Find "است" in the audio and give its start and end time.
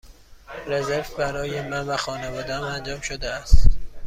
3.29-3.69